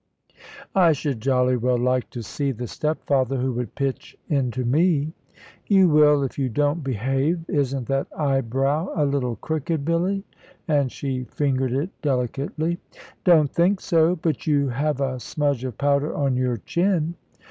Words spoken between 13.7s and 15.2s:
so; but you have a